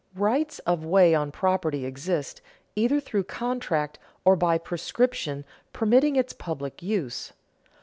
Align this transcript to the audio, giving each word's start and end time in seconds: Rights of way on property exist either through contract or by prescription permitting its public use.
Rights 0.15 0.57
of 0.65 0.83
way 0.83 1.13
on 1.13 1.31
property 1.31 1.85
exist 1.85 2.41
either 2.75 2.99
through 2.99 3.25
contract 3.25 3.99
or 4.25 4.35
by 4.35 4.57
prescription 4.57 5.45
permitting 5.73 6.15
its 6.15 6.33
public 6.33 6.81
use. 6.81 7.33